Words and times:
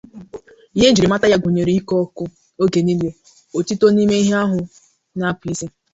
Ihe 0.75 0.85
ejiri 0.89 1.07
amata 1.07 1.27
ya 1.31 1.41
gụnyere 1.43 1.71
ịkọ 1.79 1.93
ọkọ 2.03 2.23
oge 2.63 2.79
niile, 2.85 3.09
otito 3.57 3.85
n'ime 3.91 4.17
ahụ 4.41 4.59
na 5.17 5.25
ikpu 5.31 5.45
isi. 5.53 5.67